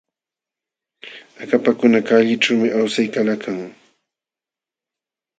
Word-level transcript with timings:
Akapakuna 1.43 1.99
kallićhuumi 2.07 2.67
awsaykalakan. 2.77 3.57